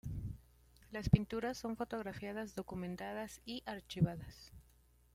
Las 0.89 1.09
pinturas 1.09 1.59
son 1.59 1.77
fotografiadas, 1.77 2.55
documentadas 2.55 3.39
y 3.45 3.61
archivadas. 3.67 4.51